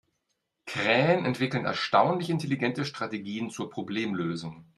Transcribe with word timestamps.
Krähen 0.65 1.25
entwickeln 1.25 1.65
erstaunlich 1.65 2.31
intelligente 2.31 2.85
Strategien 2.85 3.51
zur 3.51 3.69
Problemlösung. 3.69 4.65